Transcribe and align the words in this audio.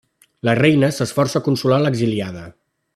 La 0.47 0.55
reina 0.59 0.89
s'esforça 0.99 1.37
a 1.43 1.47
consolar 1.49 1.81
l'exiliada. 1.85 2.47